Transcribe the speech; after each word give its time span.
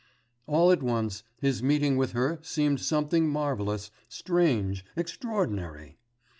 All 0.47 0.71
at 0.71 0.81
once 0.81 1.21
his 1.41 1.61
meeting 1.61 1.95
with 1.95 2.13
her 2.13 2.39
seemed 2.41 2.79
something 2.81 3.29
marvellous, 3.29 3.91
strange, 4.09 4.83
extraordinary. 4.97 5.99